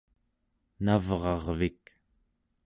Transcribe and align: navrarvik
navrarvik 0.85 1.83